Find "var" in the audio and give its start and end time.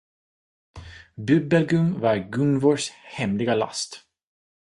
2.01-2.17